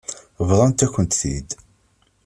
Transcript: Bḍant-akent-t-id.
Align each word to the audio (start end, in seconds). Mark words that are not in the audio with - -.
Bḍant-akent-t-id. 0.47 1.49